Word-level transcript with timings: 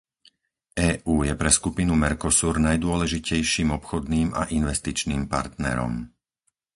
EÚ 0.91 1.15
je 1.29 1.33
pre 1.41 1.51
skupinu 1.57 1.93
Mercosur 2.05 2.55
najdôležitejším 2.67 3.69
obchodným 3.79 4.29
a 4.33 4.43
investičným 4.59 5.23
partnerom. 5.33 5.93